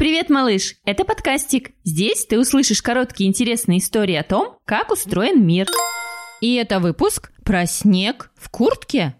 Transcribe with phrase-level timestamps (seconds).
[0.00, 0.76] Привет, малыш!
[0.86, 1.72] Это подкастик.
[1.84, 5.66] Здесь ты услышишь короткие интересные истории о том, как устроен мир.
[6.40, 9.14] И это выпуск про снег в куртке.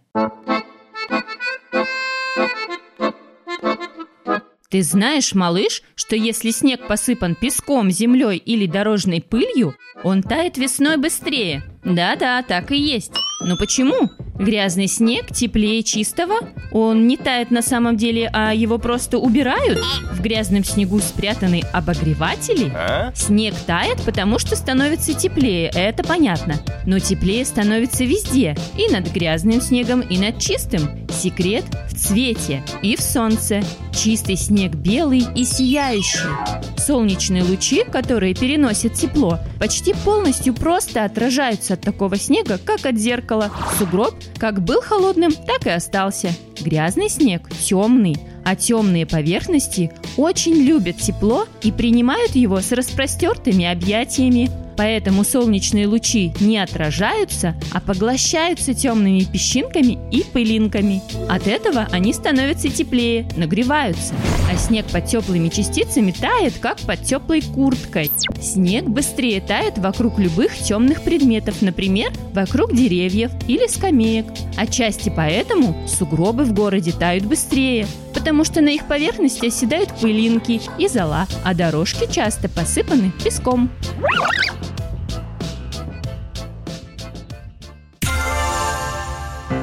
[4.70, 10.96] Ты знаешь, малыш, что если снег посыпан песком, землей или дорожной пылью, он тает весной
[10.96, 11.62] быстрее?
[11.84, 13.12] Да-да, так и есть.
[13.42, 14.08] Но почему?
[14.40, 16.36] Грязный снег теплее чистого?
[16.72, 19.78] Он не тает на самом деле, а его просто убирают?
[20.12, 22.72] В грязном снегу спрятаны обогреватели?
[22.74, 23.12] А?
[23.14, 26.54] Снег тает, потому что становится теплее, это понятно.
[26.86, 28.56] Но теплее становится везде.
[28.78, 30.88] И над грязным снегом, и над чистым.
[31.20, 33.62] Секрет в цвете и в солнце.
[33.92, 36.30] Чистый снег белый и сияющий.
[36.78, 43.50] Солнечные лучи, которые переносят тепло, почти полностью просто отражаются от такого снега, как от зеркала.
[43.78, 46.30] Сугроб как был холодным, так и остался.
[46.58, 54.50] Грязный снег темный, а темные поверхности очень любят тепло и принимают его с распростертыми объятиями.
[54.76, 61.02] Поэтому солнечные лучи не отражаются, а поглощаются темными песчинками и пылинками.
[61.28, 64.14] От этого они становятся теплее, нагреваются.
[64.50, 68.10] А снег под теплыми частицами тает, как под теплой курткой.
[68.40, 74.26] Снег быстрее тает вокруг любых темных предметов, например, вокруг деревьев или скамеек.
[74.56, 77.86] Отчасти поэтому сугробы в городе тают быстрее,
[78.20, 83.70] потому что на их поверхности оседают пылинки и зола, а дорожки часто посыпаны песком.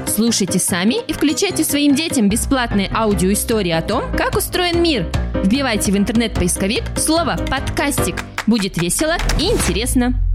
[0.08, 5.06] Слушайте сами и включайте своим детям бесплатные аудиоистории о том, как устроен мир.
[5.44, 8.16] Вбивайте в интернет-поисковик слово «подкастик».
[8.48, 10.27] Будет весело и интересно.